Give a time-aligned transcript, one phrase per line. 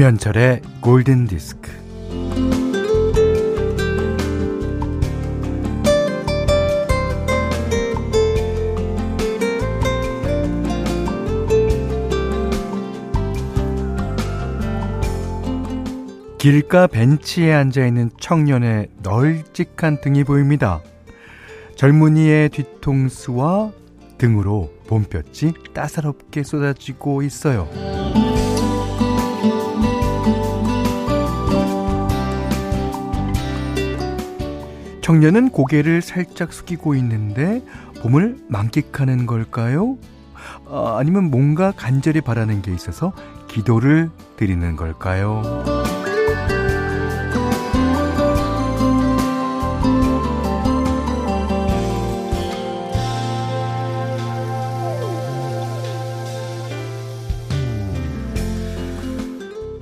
[0.00, 1.70] 김현철의 골든 디스크.
[16.38, 20.80] 길가 벤치에 앉아 있는 청년의 널찍한 등이 보입니다.
[21.76, 23.72] 젊은이의 뒤통수와
[24.16, 27.68] 등으로 봄볕이 따사롭게 쏟아지고 있어요.
[35.10, 37.64] 청년은 고개를 살짝 숙이고 있는데
[38.00, 39.98] 봄을 만끽하는 걸까요?
[40.68, 43.12] 아, 아니면 뭔가 간절히 바라는 게 있어서
[43.48, 45.42] 기도를 드리는 걸까요?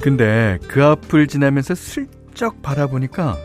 [0.00, 3.36] 근데 그 앞을 지나면서 슬쩍 바라보니까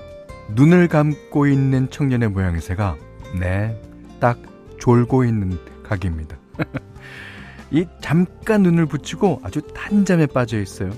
[0.50, 2.96] 눈을 감고 있는 청년의 모양새가
[3.40, 3.80] 네,
[4.20, 4.40] 딱
[4.80, 6.38] 졸고 있는 각입니다.
[7.72, 10.92] 이 잠깐 눈을 붙이고 아주 단잠에 빠져 있어요.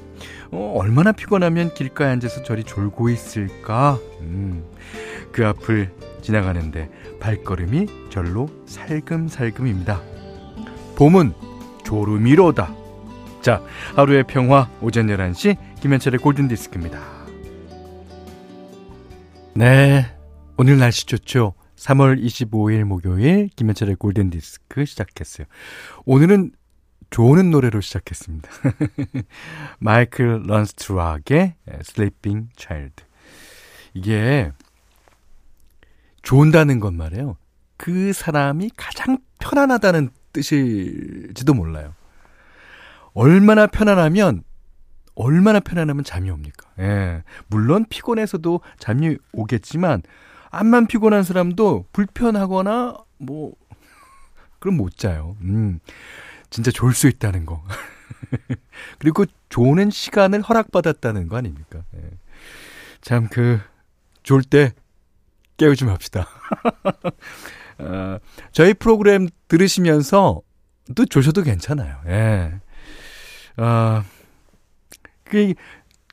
[0.51, 3.97] 어, 얼마나 피곤하면 길가에 앉아서 저리 졸고 있을까?
[4.21, 4.65] 음,
[5.31, 6.89] 그 앞을 지나가는데
[7.21, 10.01] 발걸음이 절로 살금살금입니다.
[10.97, 11.33] 봄은
[11.85, 12.73] 졸음이로다.
[13.41, 13.61] 자,
[13.95, 17.24] 하루의 평화 오전 11시 김현철의 골든디스크입니다.
[19.57, 20.05] 네,
[20.57, 21.53] 오늘 날씨 좋죠?
[21.77, 25.47] 3월 25일 목요일 김현철의 골든 디스크 시작했어요.
[26.03, 26.51] 오늘은
[27.09, 28.49] 좋은 노래로 시작했습니다.
[29.79, 33.05] 마이클 런스트락의 Sleeping Child.
[33.93, 34.51] 이게
[36.21, 37.37] 좋은다는 건 말이에요.
[37.77, 41.93] 그 사람이 가장 편안하다는 뜻일지도 몰라요.
[43.13, 44.43] 얼마나 편안하면
[45.15, 46.69] 얼마나 편안하면 잠이 옵니까?
[46.79, 47.23] 예.
[47.47, 50.03] 물론 피곤해서도 잠이 오겠지만
[50.51, 53.53] 암만 피곤한 사람도 불편하거나 뭐
[54.59, 55.35] 그럼 못 자요.
[55.41, 55.79] 음.
[56.49, 57.63] 진짜 좋을 수 있다는 거.
[58.99, 61.83] 그리고 좋은 시간을 허락받았다는 거 아닙니까?
[61.95, 61.99] 예.
[63.01, 63.59] 참그
[64.23, 64.73] 좋을 때
[65.57, 66.27] 깨우지 맙시다.
[67.79, 68.17] 어,
[68.51, 70.41] 저희 프로그램 들으시면서
[70.95, 71.99] 또 조셔도 괜찮아요.
[72.07, 72.59] 예.
[73.57, 74.14] 아, 그게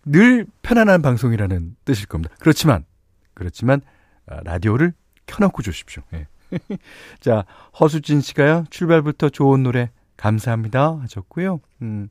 [0.04, 2.34] 늘 편안한 방송이라는 뜻일 겁니다.
[2.40, 2.84] 그렇지만,
[3.34, 3.80] 그렇지만,
[4.26, 4.94] 아, 라디오를
[5.26, 6.02] 켜놓고 주십시오.
[6.14, 6.26] 예.
[7.20, 7.44] 자,
[7.78, 11.60] 허수진 씨가요, 출발부터 좋은 노래 감사합니다 하셨고요.
[11.82, 12.08] 음,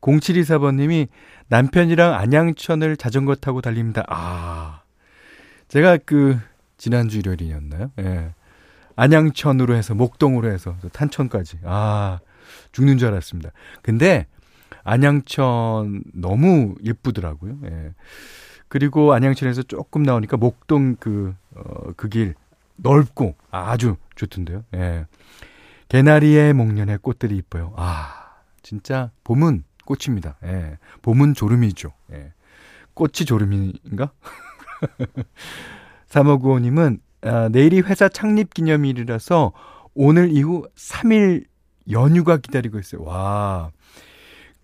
[0.00, 1.08] 0724번님이
[1.48, 4.04] 남편이랑 안양천을 자전거 타고 달립니다.
[4.08, 4.82] 아,
[5.68, 6.38] 제가 그,
[6.78, 7.90] 지난주 일요일이었나요?
[8.00, 8.34] 예.
[8.96, 11.60] 안양천으로 해서, 목동으로 해서, 탄천까지.
[11.64, 12.18] 아,
[12.72, 13.50] 죽는 줄 알았습니다.
[13.82, 14.26] 근데,
[14.86, 17.58] 안양천 너무 예쁘더라고요.
[17.64, 17.94] 예.
[18.68, 22.34] 그리고 안양천에서 조금 나오니까 목동 그, 어, 그 길
[22.76, 24.64] 넓고 아주 좋던데요.
[24.74, 25.06] 예.
[25.88, 27.72] 개나리의 목련의 꽃들이 이뻐요.
[27.76, 30.36] 아, 진짜 봄은 꽃입니다.
[30.44, 30.78] 예.
[31.02, 31.92] 봄은 졸음이죠.
[32.12, 32.32] 예.
[32.94, 34.10] 꽃이 졸음인가?
[36.08, 39.52] 3595님은 아, 내일이 회사 창립 기념일이라서
[39.94, 41.44] 오늘 이후 3일
[41.90, 43.02] 연휴가 기다리고 있어요.
[43.02, 43.70] 와.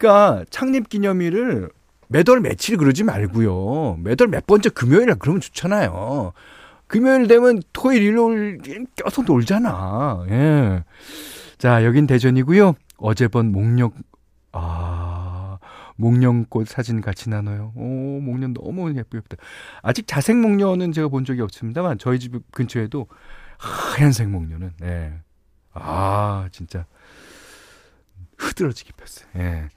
[0.02, 1.70] 그러니까 창립 기념일을
[2.08, 3.98] 매달 며칠 그러지 말고요.
[4.02, 6.32] 매달 몇 번째 금요일에 그러면 좋잖아요.
[6.88, 8.58] 금요일 되면 토요일, 일요일
[8.96, 10.24] 껴서 놀잖아.
[10.28, 10.84] 예.
[11.56, 12.74] 자, 여긴 대전이고요.
[12.98, 13.92] 어제 본 목련,
[14.50, 15.58] 아,
[15.94, 17.72] 목련꽃 사진 같이 나눠요.
[17.76, 19.36] 오, 목련 너무 예쁘다.
[19.82, 23.06] 아직 자색 목련은 제가 본 적이 없습니다만, 저희 집 근처에도
[23.58, 25.12] 하얀색 목련은, 예.
[25.72, 26.84] 아, 진짜.
[28.42, 29.28] 흐드러지게 폈어요.
[29.36, 29.68] 예.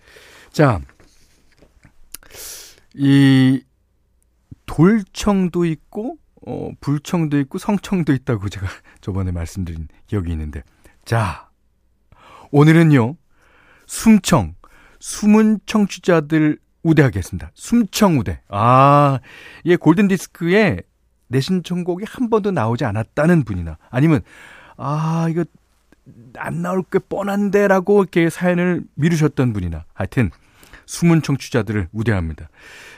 [0.51, 0.81] 자,
[2.93, 3.63] 이
[4.65, 6.17] 돌청도 있고
[6.47, 8.67] 어, 불청도 있고 성청도 있다고 제가
[9.01, 10.63] 저번에 말씀드린 기억이 있는데
[11.03, 11.49] 자
[12.51, 13.15] 오늘은요
[13.85, 14.55] 숨청
[14.99, 17.51] 숨은 청취자들 우대하겠습니다.
[17.53, 18.41] 숨청 우대.
[18.47, 19.19] 아,
[19.65, 20.81] 예, 골든 디스크에
[21.27, 24.21] 내 신청곡이 한 번도 나오지 않았다는 분이나 아니면
[24.77, 25.45] 아, 이거
[26.37, 30.29] 안 나올 게 뻔한데라고 이렇게 사연을 미루셨던 분이나 하여튼
[30.85, 32.49] 숨은 청취자들을 우대합니다.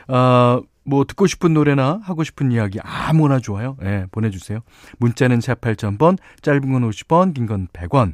[0.10, 3.78] 어, 뭐 듣고 싶은 노래나 하고 싶은 이야기 아무거나 좋아요.
[3.82, 4.60] 예, 네, 보내주세요.
[5.00, 8.14] 문자는 샵 8000번, 짧은 건 50원, 긴 건 100원,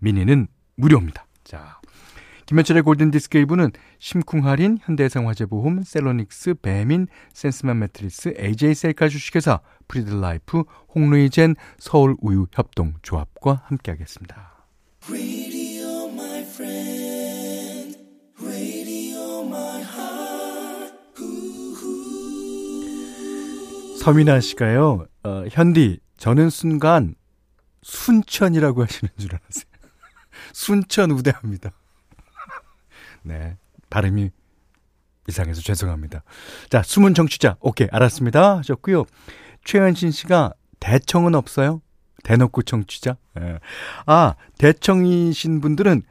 [0.00, 0.46] 미니는
[0.76, 1.26] 무료입니다.
[1.44, 1.80] 자,
[2.52, 10.64] 김현철의 골든디스크 일부는 심쿵할인, 현대해상화재보험, 셀로닉스, 배민, 센스맘 매트리스, AJ셀카 주식회사, 프리드라이프,
[10.94, 14.66] 홍루이젠, 서울우유협동조합과 함께하겠습니다.
[23.98, 27.14] 서민아 씨가요, 어, 현디, 저는 순간
[27.80, 29.64] 순천이라고 하시는 줄 알았어요.
[30.52, 31.70] 순천 우대합니다.
[33.22, 33.56] 네.
[33.90, 34.30] 발음이
[35.28, 36.22] 이상해서 죄송합니다.
[36.68, 37.56] 자, 숨은 정취자.
[37.60, 38.58] 오케이, 알았습니다.
[38.58, 39.04] 하셨고요.
[39.64, 41.80] 최현신 씨가 대청은 없어요?
[42.24, 43.16] 대놓고 청취자?
[43.40, 43.58] 예.
[44.06, 46.02] 아, 대청이신 분들은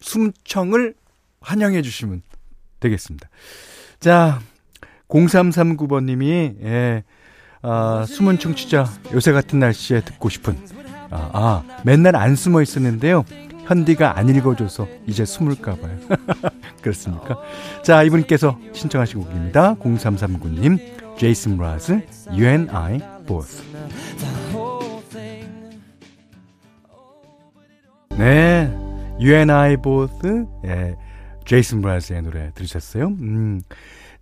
[0.00, 0.94] 숨청을
[1.40, 2.22] 환영해 주시면
[2.80, 3.28] 되겠습니다.
[4.00, 4.40] 자,
[5.08, 7.04] 0339번님이, 예,
[7.62, 10.58] 아, 숨은 청취자, 요새 같은 날씨에 듣고 싶은,
[11.10, 13.24] 아, 아 맨날 안 숨어 있었는데요.
[13.66, 15.98] 현디가 안 읽어줘서 이제 숨을까봐요.
[16.80, 17.40] 그렇습니까?
[17.82, 19.74] 자, 이분께서 신청하신 곡입니다.
[19.76, 23.62] 0339님, 제이슨 브라즈, You and I Both.
[28.10, 28.70] 네,
[29.18, 30.28] You and I Both,
[30.64, 30.94] 예,
[31.44, 33.08] 제이슨 브라즈의 노래 들으셨어요?
[33.08, 33.60] 음.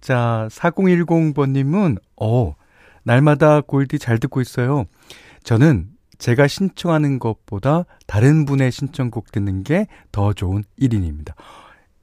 [0.00, 2.54] 자, 4010번님은, 어,
[3.02, 4.84] 날마다 골디 잘 듣고 있어요.
[5.42, 11.34] 저는 제가 신청하는 것보다 다른 분의 신청곡 듣는 게 더 좋은 1인입니다.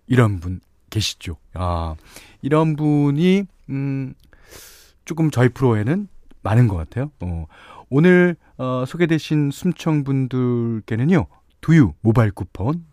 [0.08, 0.60] 이런 분
[0.90, 1.38] 계시죠?
[1.54, 1.96] 아,
[2.42, 4.14] 이런 분이, 음,
[5.06, 6.08] 조금 저희 프로에는
[6.44, 7.12] 많은 것 같아요.
[7.22, 7.46] 어,
[7.90, 11.28] 오늘, 어, 소개되신 숨청분들께는요,
[11.62, 12.86] 두유 모바일 쿠폰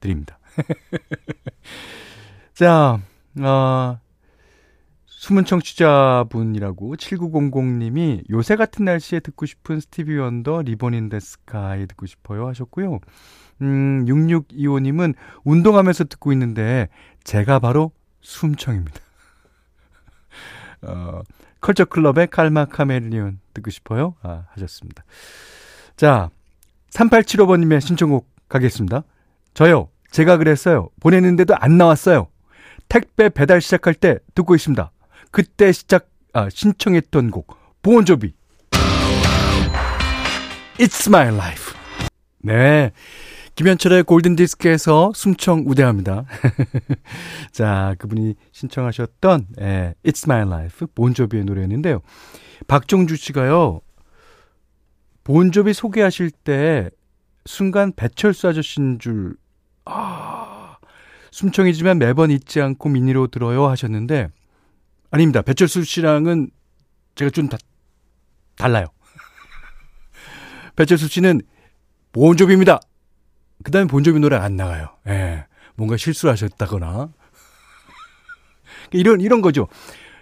[0.00, 0.38] 드립니다.
[2.54, 3.00] 자,
[3.40, 3.98] 어,
[5.26, 12.06] 숨은 청취자분이라고 7900님이 요새 같은 날씨에 듣고 싶은 스티비 원더 Ribbon in the Sky 듣고
[12.06, 13.00] 싶어요 하셨고요.
[13.62, 16.88] 음, 6625님은 운동하면서 듣고 있는데
[17.24, 17.90] 제가 바로
[18.20, 19.00] 숨청입니다.
[20.86, 21.22] 어,
[21.60, 24.14] 컬처 클럽의 칼마 카멜리온 듣고 싶어요?
[24.22, 25.02] 아, 하셨습니다.
[25.96, 26.30] 자,
[26.90, 29.02] 3875번님의 신청곡 가겠습니다.
[29.54, 30.88] 저요, 제가 그랬어요.
[31.00, 32.28] 보냈는데도 안 나왔어요.
[32.88, 34.92] 택배 배달 시작할 때 듣고 있습니다.
[35.30, 38.32] 그때 시작 아, 신청했던 곡 보온조비
[40.78, 41.74] It's My Life
[42.38, 42.92] 네
[43.56, 46.26] 김현철의 골든디스크에서 숨청 우대합니다.
[47.52, 52.02] 자, 그분이 신청하셨던 예, It's My Life, 본조비의 노래였는데요.
[52.68, 53.80] 박종주 씨가요,
[55.24, 56.90] 본조비 소개하실 때
[57.46, 59.36] 순간 배철수 아저씨인 줄,
[59.86, 60.76] 아,
[61.30, 64.28] 숨청이지만 매번 잊지 않고 미니로 들어요 하셨는데,
[65.10, 65.42] 아닙니다.
[65.42, 66.50] 배철수 씨랑은
[67.14, 67.56] 제가 좀 다,
[68.56, 68.86] 달라요.
[70.76, 71.42] 배철수 씨는
[72.12, 72.80] 본조비입니다.
[73.64, 74.96] 그 다음에 본조비 노래 안 나가요.
[75.08, 75.46] 예.
[75.74, 77.10] 뭔가 실수를 하셨다거나.
[78.92, 79.68] 이런, 이런 거죠.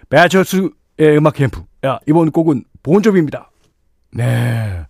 [0.09, 0.71] 배철수의
[1.17, 1.63] 음악 캠프.
[1.85, 3.51] 야, 이번 곡은 본조비입니다.
[4.11, 4.85] 네.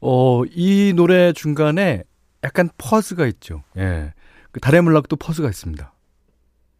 [0.00, 2.04] 어, 이 노래 중간에
[2.44, 3.62] 약간 퍼즈가 있죠.
[3.76, 4.12] 예.
[4.52, 5.92] 그 달의 물락도 퍼즈가 있습니다.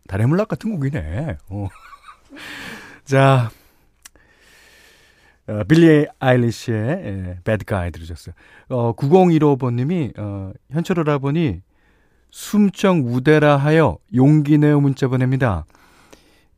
[0.08, 1.36] 달의 물락 같은 곡이네.
[1.50, 1.68] 어.
[3.04, 3.50] 자,
[5.48, 8.34] 어, 빌리 아일리시의 예, Bad Guy 들으셨어요.
[8.68, 11.62] 어, 9015번님이 어, 현철 오라보니
[12.30, 15.64] 숨청 우대라 하여 용기 내어 문자 보냅니다.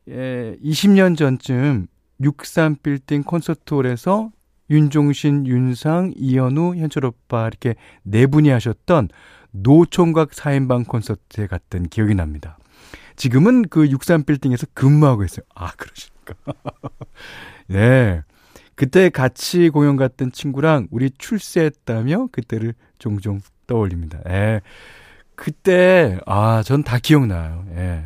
[0.09, 1.87] 예, 20년 전쯤
[2.21, 4.31] 63빌딩 콘서트홀에서
[4.69, 9.09] 윤종신, 윤상, 이현우, 현철 오빠 이렇게 네 분이 하셨던
[9.51, 12.57] 노총각 4인방 콘서트에 갔던 기억이 납니다.
[13.25, 15.45] 지금은 그 63빌딩에서 근무하고 있어요.
[15.53, 16.33] 아, 그러십니까?
[17.69, 18.23] 네.
[18.73, 24.19] 그때 같이 공연 갔던 친구랑 우리 출세했다며 그때를 종종 떠올립니다.
[24.27, 24.61] 예.
[25.35, 27.63] 그때, 아, 전 다 기억나요.
[27.75, 28.03] 예.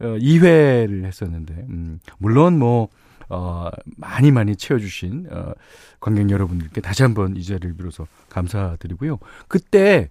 [0.00, 2.88] 어, 2회를 했었는데, 음, 물론 뭐,
[3.30, 5.52] 어, 많이 많이 채워주신, 어,
[6.00, 9.20] 관객 여러분들께 다시 한번 이 자리를 빌어서 감사드리고요.
[9.48, 10.10] 그때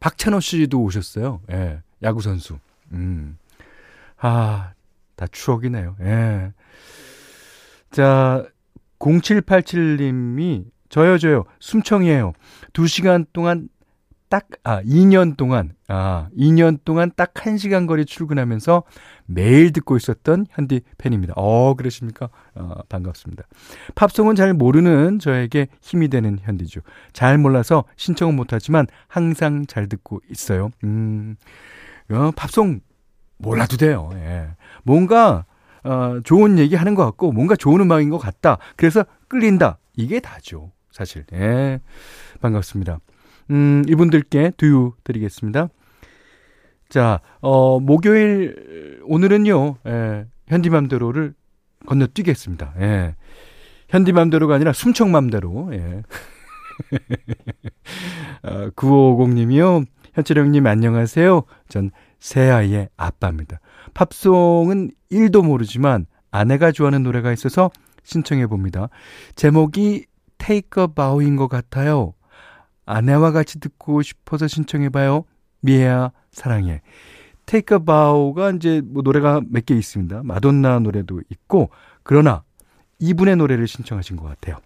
[0.00, 1.40] 박찬호 씨도 오셨어요.
[1.50, 1.80] 예.
[2.02, 2.58] 야구선수.
[2.92, 3.38] 음.
[4.18, 4.72] 아,
[5.16, 5.96] 다 추억이네요.
[6.00, 6.52] 예.
[7.90, 8.44] 자,
[8.98, 12.32] 0787님이 저요, 저요, 숨청이에요.
[12.72, 13.68] 2시간 동안
[14.28, 18.82] 딱, 아, 2년 동안, 아, 2년 동안 딱 1시간 거리 출근하면서
[19.26, 21.34] 매일 듣고 있었던 현디 팬입니다.
[21.36, 22.28] 어, 그러십니까?
[22.54, 23.44] 어, 반갑습니다.
[23.94, 26.80] 팝송은 잘 모르는 저에게 힘이 되는 현디죠.
[27.12, 30.70] 잘 몰라서 신청은 못하지만 항상 잘 듣고 있어요.
[30.82, 31.36] 음,
[32.10, 32.80] 어, 팝송
[33.38, 34.10] 몰라도 돼요.
[34.14, 34.48] 예.
[34.84, 35.44] 뭔가
[35.84, 38.58] 어, 좋은 얘기 하는 것 같고 뭔가 좋은 음악인 것 같다.
[38.76, 39.78] 그래서 끌린다.
[39.94, 40.72] 이게 다죠.
[40.90, 41.24] 사실.
[41.32, 41.80] 예.
[42.40, 42.98] 반갑습니다.
[43.50, 45.68] 음, 이분들께 두유 드리겠습니다.
[46.88, 51.34] 자, 어, 목요일, 오늘은요, 예, 현디맘대로를
[51.86, 52.74] 건너뛰겠습니다.
[52.80, 53.16] 예.
[53.88, 56.02] 현디맘대로가 아니라 숨청맘대로, 예.
[58.42, 59.86] 어, 9550님이요.
[60.16, 61.42] 현철형님 안녕하세요.
[61.68, 63.60] 전 새아이의 아빠입니다.
[63.92, 67.70] 팝송은 1도 모르지만 아내가 좋아하는 노래가 있어서
[68.02, 68.88] 신청해 봅니다.
[69.34, 70.06] 제목이
[70.38, 72.14] Take a Bow인 것 같아요.
[72.86, 75.24] 아내와 같이 듣고 싶어서 신청해 봐요.
[75.60, 76.80] 미애야 사랑해.
[77.44, 80.22] Take a Bow가 이제 뭐 노래가 몇 개 있습니다.
[80.24, 81.68] 마돈나 노래도 있고
[82.02, 82.42] 그러나
[83.00, 84.56] 이분의 노래를 신청하신 것 같아요.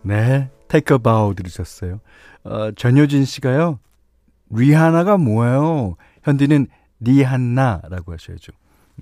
[0.00, 2.00] 네, Take a Bow 들으셨어요.
[2.44, 3.80] 어, 전효진 씨가요.
[4.50, 5.96] 리하나가 뭐예요?
[6.22, 6.68] 현디는
[7.00, 8.52] 리한나라고 하셔야죠.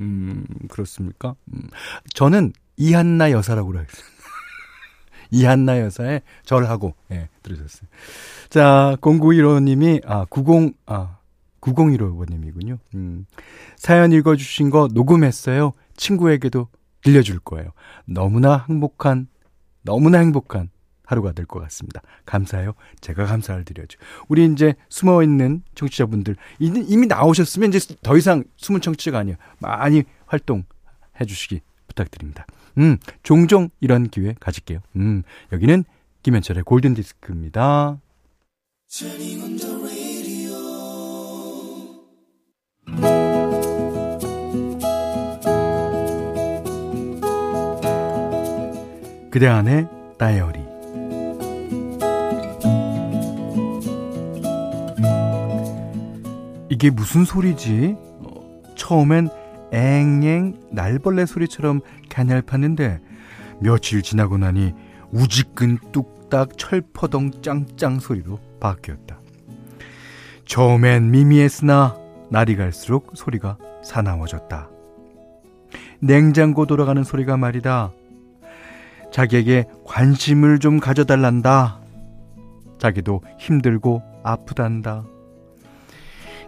[0.01, 1.37] 음, 그렇습니까?
[1.53, 1.69] 음,
[2.15, 4.15] 저는 이한나 여사라고 하겠습니다.
[5.31, 7.89] 이한나 여사의 절하고, 예, 들으셨어요.
[8.49, 11.19] 자, 0915님이, 아, 90, 아,
[11.61, 12.79] 9015번님이군요.
[12.95, 13.27] 음,
[13.77, 15.73] 사연 읽어주신 거 녹음했어요.
[15.97, 16.69] 친구에게도
[17.03, 17.71] 들려줄 거예요.
[18.07, 19.29] 너무나 행복한,
[19.83, 20.71] 너무나 행복한
[21.05, 22.01] 하루가 될 것 같습니다.
[22.27, 22.73] 감사해요.
[23.01, 23.99] 제가 감사를 드려야죠.
[24.29, 29.37] 우리 이제 숨어 있는 청취자분들 이미 나오셨으면 이제 더 이상 숨은 청취자가 아니에요.
[29.59, 30.65] 많이 활동해
[31.27, 32.47] 주시기 부탁드립니다.
[32.79, 34.81] 음, 종종 이런 기회 가질게요.
[34.97, 35.85] 음, 여기는
[36.23, 37.99] 김현철의 골든 디스크입니다.
[49.31, 49.87] 그대 안에
[50.19, 50.74] 다이어리
[56.85, 57.97] 이게 무슨 소리지?
[57.99, 59.31] 어, 처음엔
[59.73, 63.01] 앵앵 날벌레 소리처럼 가냘팠는데
[63.59, 64.75] 며칠 지나고 나니
[65.11, 69.19] 우지끈 뚝딱 철퍼덩 짱짱 소리로 바뀌었다.
[70.45, 71.97] 처음엔 미미했으나
[72.29, 74.69] 날이 갈수록 소리가 사나워졌다.
[76.01, 77.93] 냉장고 돌아가는 소리가 말이다.
[79.11, 81.81] 자기에게 관심을 좀 가져달란다.
[82.79, 85.14] 자기도 힘들고 아프단다.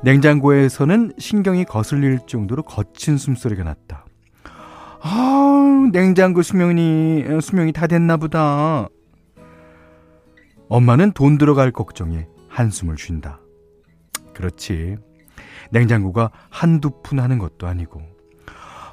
[0.06, 4.06] 냉장고에서는 신경이 거슬릴 정도로 거친 숨소리가 났다.
[5.02, 8.86] 아, 냉장고 수명이 수명이 다 됐나 보다.
[10.68, 13.40] 엄마는 돈 들어갈 걱정에 한숨을 쉰다.
[14.32, 14.96] 그렇지.
[15.72, 18.00] 냉장고가 한두 푼 하는 것도 아니고.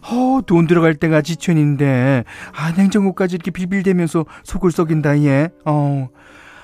[0.09, 2.23] 어, 돈 들어갈 때가 지천인데,
[2.55, 5.49] 아, 냉장고까지 이렇게 비빌대면서 속을 썩인다, 얘.
[5.63, 6.09] 어,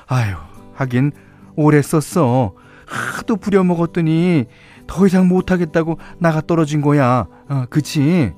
[0.08, 0.36] 아유,
[0.74, 1.12] 하긴,
[1.56, 2.56] 오래 썼어.
[2.89, 4.46] 하도 부려먹었더니
[4.88, 7.27] 더 이상 못하겠다고 나가 떨어진 거야.
[7.48, 8.34] 어, 그치?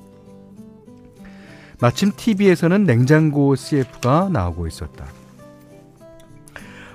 [1.80, 5.06] 마침 TV에서는 냉장고 CF가 나오고 있었다.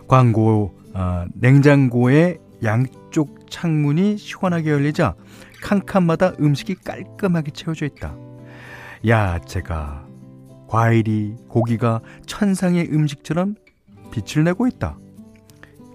[0.07, 5.15] 광고, 어, 냉장고의 양쪽 창문이 시원하게 열리자
[5.61, 8.15] 칸칸마다 음식이 깔끔하게 채워져 있다.
[9.05, 10.05] 야채가,
[10.67, 13.55] 과일이, 고기가 천상의 음식처럼
[14.11, 14.97] 빛을 내고 있다.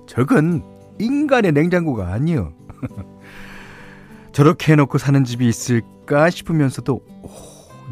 [0.07, 2.53] 적은 인간의 냉장고가 아니요.
[4.33, 7.29] 저렇게 해놓고 사는 집이 있을까 싶으면서도 오,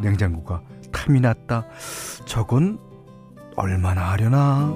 [0.03, 1.67] 냉장고가 탐이 났다.
[2.25, 2.79] 저건
[3.57, 4.73] 얼마나 하려나?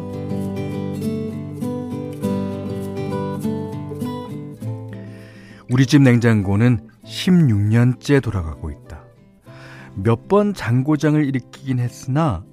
[5.70, 9.02] 우리 집 냉장고는 16년째 돌아가고 있다.
[9.96, 12.44] 몇 번 장고장을 일으키긴 했으나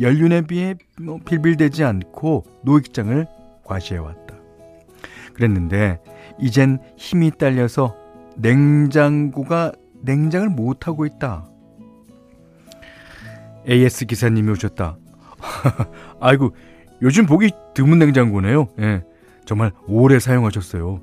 [0.00, 3.26] 연륜에 비해 뭐 빌빌대지 않고 노익장을
[3.64, 4.39] 과시해왔다.
[5.40, 5.98] 그랬는데
[6.38, 7.96] 이젠 힘이 딸려서
[8.36, 11.46] 냉장고가 냉장을 못하고 있다.
[13.68, 14.96] AS 기사님이 오셨다.
[16.20, 16.54] 아이고,
[17.02, 18.68] 요즘 보기 드문 냉장고네요.
[18.80, 19.02] 예.
[19.46, 21.00] 정말 오래 사용하셨어요.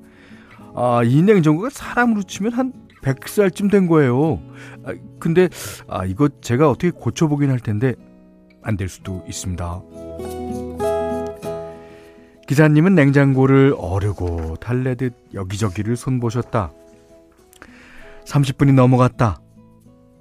[0.75, 4.39] 아, 이 냉장고가 사람으로 치면 한 100살쯤 된 거예요.
[4.85, 5.49] 아, 근데,
[5.87, 7.95] 아, 이거 제가 어떻게 고쳐보긴 할 텐데,
[8.63, 9.81] 안 될 수도 있습니다.
[12.47, 16.71] 기사님은 냉장고를 어르고 달래듯 여기저기를 손보셨다.
[18.25, 19.41] 30분이 넘어갔다.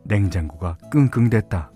[0.03, 1.71] 냉장고가 끙끙댔다.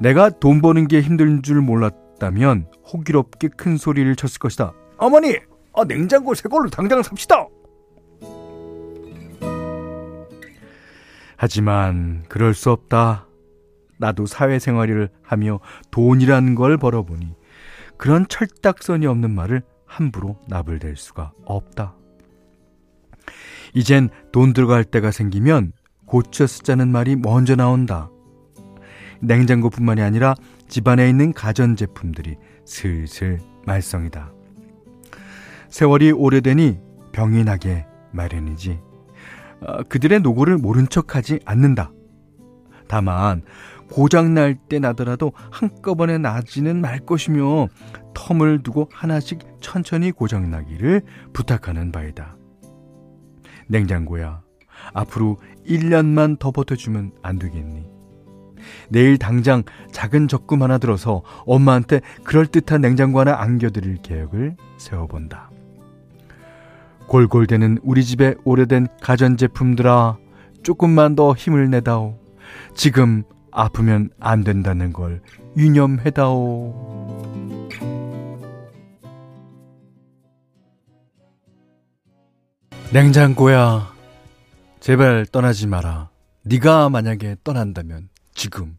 [0.00, 4.74] 내가 돈 버는 게 힘든 줄 몰랐다면 호기롭게 큰 소리를 쳤을 것이다.
[4.98, 5.36] 어머니,
[5.72, 7.46] 아, 냉장고 새 걸로 당장 삽시다.
[11.36, 13.26] 하지만 그럴 수 없다.
[13.98, 15.60] 나도 사회생활을 하며
[15.90, 17.34] 돈이라는 걸 벌어보니
[17.96, 21.94] 그런 철딱선이 없는 말을 함부로 나불댈 수가 없다.
[23.74, 25.72] 이젠 돈 들어갈 때가 생기면
[26.06, 28.10] 고쳐 쓰자는 말이 먼저 나온다.
[29.20, 30.34] 냉장고뿐만이 아니라
[30.68, 34.32] 집안에 있는 가전제품들이 슬슬 말썽이다.
[35.68, 36.78] 세월이 오래되니
[37.12, 38.80] 병이 나게 마련이지.
[39.60, 41.90] 어, 그들의 노고를 모른 척하지 않는다.
[42.86, 43.42] 다만
[43.94, 47.68] 고장날 때 나더라도 한꺼번에 나지는 말 것이며
[48.12, 52.36] 텀을 두고 하나씩 천천히 고장나기를 부탁하는 바이다.
[53.68, 54.42] 냉장고야,
[54.94, 57.86] 앞으로 1년만 더 버텨주면 안 되겠니?
[58.88, 65.52] 내일 당장 작은 적금 하나 들어서 엄마한테 그럴듯한 냉장고 하나 안겨드릴 계획을 세워본다.
[67.06, 70.18] 골골대는 우리 집의 오래된 가전제품들아
[70.64, 72.18] 조금만 더 힘을 내다오.
[72.74, 73.22] 지금
[73.54, 75.22] 아프면 안 된다는 걸
[75.56, 76.92] 유념해다오.
[82.92, 83.92] 냉장고야,
[84.80, 86.10] 제발 떠나지 마라.
[86.42, 88.76] 네가 만약에 떠난다면 지금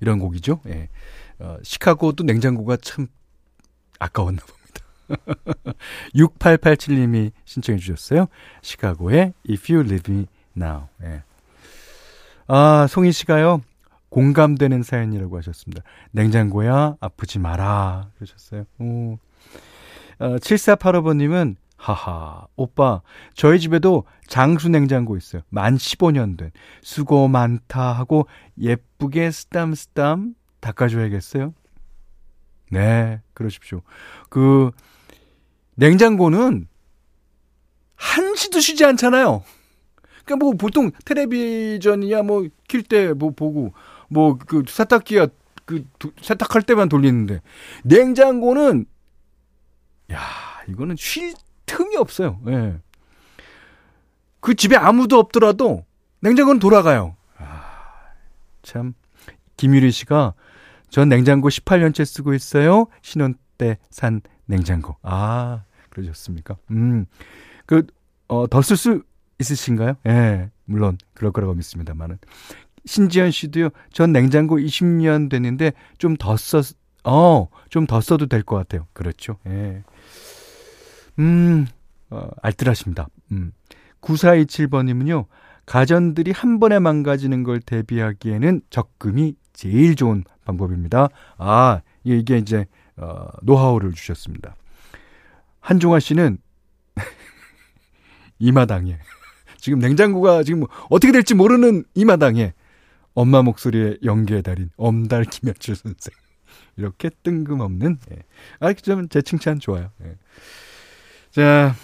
[0.00, 0.60] 이런 곡이죠.
[0.68, 0.88] 예.
[1.38, 3.08] 어, 시카고도 냉장고가 참
[3.98, 5.74] 아까웠나 봅니다.
[6.14, 8.26] 6887님이 신청해 주셨어요.
[8.60, 10.26] 시카고의 If You Leave Me
[10.56, 10.88] Now.
[11.02, 11.22] 예.
[12.46, 13.62] 아, 송희 씨가요.
[14.16, 15.82] 공감되는 사연이라고 하셨습니다.
[16.12, 18.64] 냉장고야 아프지 마라 그러셨어요.
[18.78, 19.18] 오.
[20.18, 23.02] 어, 7485번님은 하하, 오빠,
[23.34, 25.42] 저희 집에도 장수 냉장고 있어요.
[25.50, 26.50] 만 15년 된.
[26.82, 28.26] 수고 많다 하고
[28.58, 31.52] 예쁘게 쓰담쓰담 닦아줘야겠어요?
[32.70, 33.82] 네, 그러십시오.
[34.30, 34.70] 그,
[35.74, 36.68] 냉장고는
[37.96, 39.44] 한시도 쉬지 않잖아요.
[40.24, 43.74] 그러니까 뭐 보통 텔레비전이야 뭐 킬 때 뭐 보고
[44.08, 45.28] 뭐 그 세탁기야
[45.64, 45.84] 그
[46.22, 47.40] 세탁할 때만 돌리는데
[47.84, 48.86] 냉장고는
[50.12, 50.20] 야,
[50.68, 51.34] 이거는 쉴
[51.66, 52.38] 틈이 없어요.
[52.46, 52.78] 예.
[54.40, 55.84] 그 집에 아무도 없더라도
[56.20, 57.16] 냉장고는 돌아가요.
[57.38, 57.64] 아,
[58.62, 58.94] 참.
[59.56, 60.34] 김유리 씨가
[60.90, 62.86] 전 냉장고 18년째 쓰고 있어요.
[63.02, 64.96] 신혼 때 산 냉장고.
[65.02, 66.56] 아, 그러셨습니까?
[66.70, 67.06] 음.
[67.64, 67.84] 그,
[68.28, 69.02] 어, 더 쓸 수
[69.40, 69.96] 있으신가요?
[70.06, 72.18] 예, 물론 그럴 거라고 믿습니다만은.
[72.86, 76.62] 신지연 씨도요, 전 냉장고 20년 됐는데 좀더 써,
[77.04, 78.86] 어, 좀 더 써도 될 것 같아요.
[78.92, 79.36] 그렇죠.
[79.46, 79.82] 예.
[81.18, 81.66] 음,
[82.10, 83.08] 어, 알뜰하십니다.
[83.32, 83.52] 음.
[84.00, 85.26] 9427번님은요,
[85.66, 91.08] 가전들이 한 번에 망가지는 걸 대비하기에는 적금이 제일 좋은 방법입니다.
[91.38, 94.54] 아, 이게 이제, 어, 노하우를 주셨습니다.
[95.60, 96.38] 한종아 씨는
[98.38, 98.98] 이 마당에,
[99.58, 102.52] 지금 냉장고가 지금 어떻게 될지 모르는 이 마당에
[103.16, 106.14] 엄마 목소리에 연기의 달인 엄달 김현철 선생.
[106.76, 108.18] 이렇게 뜬금없는, 예.
[108.60, 109.90] 아, 좀제 칭찬 좋아요.
[110.04, 110.16] 예.
[111.30, 111.74] 자,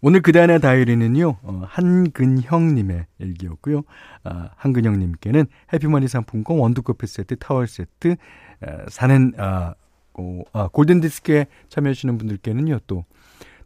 [0.00, 3.82] 오늘 그대안의 다이어리는요, 어, 한근형님의 일기였고요.
[4.24, 8.16] 아, 한근형님께는 해피머니 상품권 원두커피 세트, 타월 세트,
[8.60, 9.74] 아, 사는, 아,
[10.10, 13.04] 고, 아, 골든 디스크에 참여하시는 분들께는요, 또,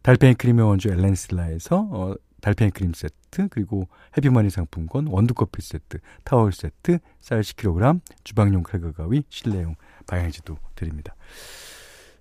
[0.03, 6.99] 달팽이 크림의 원조 엘렌슬라에서, 어, 달팽이 크림 세트, 그리고 해피머니 상품권, 원두커피 세트, 타월 세트,
[7.19, 11.15] 쌀 10kg, 주방용 칼과 가위, 실내용 방향지도 드립니다.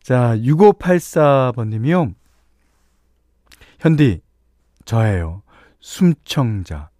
[0.03, 2.15] 자, 6584번님이요.
[3.81, 4.21] 현디,
[4.85, 5.43] 저예요.
[5.81, 6.91] 숨청자.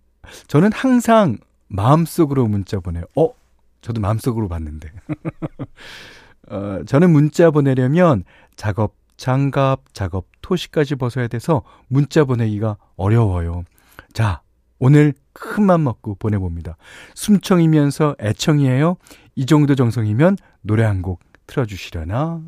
[0.49, 3.05] 저는 항상 마음속으로 문자 보내요.
[3.17, 3.33] 어?
[3.81, 4.91] 저도 마음속으로 봤는데.
[6.51, 8.25] 어, 저는 문자 보내려면
[8.57, 13.65] 작업, 장갑, 작업, 토시까지 벗어야 돼서 문자 보내기가 어려워요.
[14.13, 14.43] 자,
[14.79, 16.77] 오늘 큰 맘 먹고 보내봅니다.
[17.15, 18.97] 숨청이면서 애청이에요.
[19.35, 22.43] 이 정도 정성이면 노래 한 곡 틀어주시려나?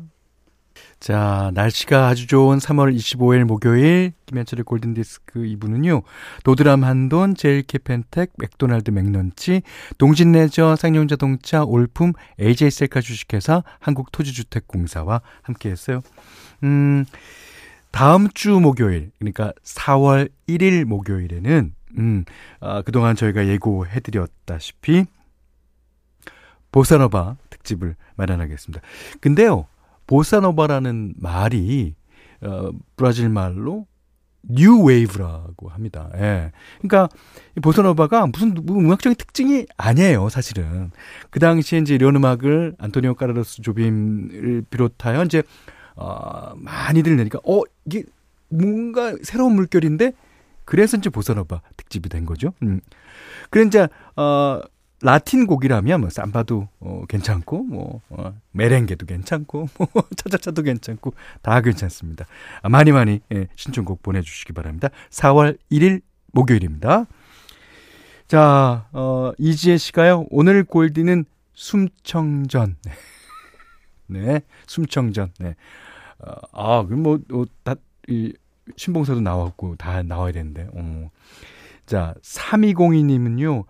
[0.99, 6.03] 자, 날씨가 아주 좋은 3월 25일 목요일 김현철의 골든디스크 2부는요.
[6.43, 9.61] 도드람 한돈, 제일캐펜텍, 맥도날드 맥런치,
[9.97, 16.01] 동진레저, 쌍용자동차, 올품, AJ셀카 주식회사, 한국토지주택공사와 함께했어요.
[16.63, 17.05] 음,
[17.91, 22.25] 다음 주 목요일, 그러니까 4월 1일 목요일에는 음,
[22.59, 25.05] 아, 그동안 저희가 예고해드렸다시피
[26.71, 28.81] 보사노바 특집을 마련하겠습니다.
[29.21, 29.65] 근데요,
[30.09, 31.93] 보사노바라는 말이
[32.41, 33.85] 어, 브라질 말로
[34.41, 36.09] new wave라고 합니다.
[36.15, 36.51] 예.
[36.81, 37.09] 그러니까
[37.61, 40.89] 보사노바가 무슨 음악적인 특징이 아니에요, 사실은.
[41.29, 45.43] 그 당시에 이제 이런 음악을 안토니오 까르로스 조빔을 비롯하여 이제
[45.95, 48.03] 어, 많이들 내니까 어 이게
[48.47, 50.13] 뭔가 새로운 물결인데
[50.65, 52.53] 그래서 이제 보사노바 특집이 된 거죠.
[52.63, 52.79] 음.
[53.51, 54.59] 그래 이제 어
[55.01, 62.25] 라틴 곡이라면 뭐 삼바도 어, 괜찮고 뭐 어, 메렝게도 괜찮고 뭐 차차차도 괜찮고 다 괜찮습니다.
[62.61, 64.89] 아, 많이 많이 예, 신청곡 보내주시기 바랍니다.
[65.09, 66.01] 4월 1일
[66.33, 67.05] 목요일입니다.
[68.27, 72.75] 자 어, 이지혜 씨가요 오늘 골디는 숨청전
[74.05, 75.55] 네 숨청전 네.
[76.19, 77.75] 어, 아 그럼 뭐다
[78.07, 78.33] 이
[78.75, 81.09] 신봉사도 나왔고 다 나와야 되는데 어.
[81.87, 83.65] 자 3202님은요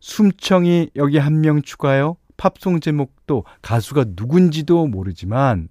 [0.00, 2.16] 숨청이 여기 한 명 추가요.
[2.36, 5.68] 팝송 제목도 가수가 누군지도 모르지만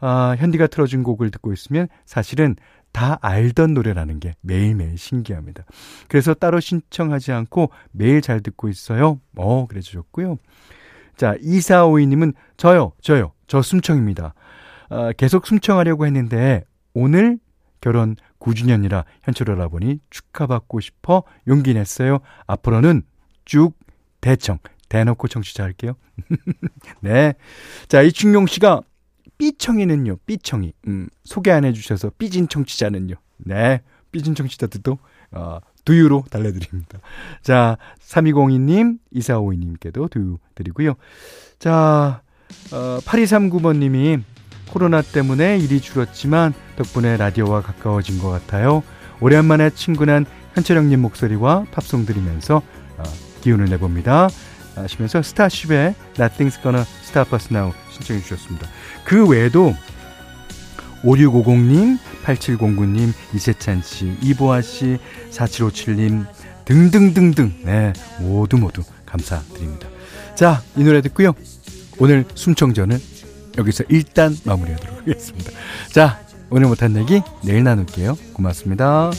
[0.00, 2.56] 아, 현디가 틀어준 곡을 듣고 있으면 사실은
[2.92, 5.64] 다 알던 노래라는 게 매일매일 신기합니다.
[6.08, 9.20] 그래서 따로 신청하지 않고 매일 잘 듣고 있어요.
[9.36, 10.38] 어, 그래 주셨고요.
[11.16, 14.34] 자, 2452님은 저요, 저요, 저 숨청입니다.
[14.90, 17.38] 어, 계속 숨청하려고 했는데 오늘
[17.80, 22.18] 결혼 9주년이라 현철 여러분이 축하받고 싶어 용기 냈어요.
[22.46, 23.02] 앞으로는
[23.46, 23.72] 쭉
[24.20, 24.58] 대청,
[24.90, 25.94] 대놓고 청취자 할게요.
[27.00, 27.34] 네.
[27.88, 28.82] 자, 이충용 씨가
[29.38, 30.72] 삐청이는요, 삐청이.
[30.88, 33.14] 음, 소개 안 해주셔서 삐진 청취자는요.
[33.38, 33.80] 네.
[34.12, 34.98] 삐진 청취자들도,
[35.32, 36.98] 어, 두유로 달래드립니다.
[37.42, 40.94] 자, 3202님, 2452님께도 두유 드리고요.
[41.58, 42.22] 자,
[42.72, 44.22] 어, 8239번님이
[44.70, 48.82] 코로나 때문에 일이 줄었지만 덕분에 라디오와 가까워진 것 같아요.
[49.20, 52.62] 오랜만에 친근한 현철형님 목소리와 팝송 들으면서
[52.98, 53.02] 어,
[53.46, 54.28] 기운을 내봅니다.
[54.74, 58.68] 하시면서 스타쉽의 Nothing's Gonna Stop Us Now 신청해 주셨습니다.
[59.04, 59.74] 그 외에도
[61.02, 64.98] 5650님, 8709님, 이세찬 씨, 이보아 씨,
[65.30, 66.26] 4757님
[66.64, 69.88] 등등등등 네 모두 모두 감사드립니다.
[70.34, 71.32] 자, 이 노래 듣고요.
[71.98, 72.98] 오늘 숨청전은
[73.58, 75.52] 여기서 일단 마무리하도록 하겠습니다.
[75.92, 78.18] 자, 오늘 못한 얘기 내일 나눌게요.
[78.32, 79.12] 고맙습니다.